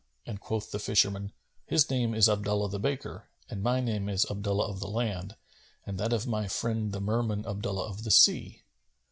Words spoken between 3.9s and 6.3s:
is Abdullah of the Land and that of